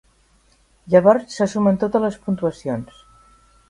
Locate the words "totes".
1.87-2.05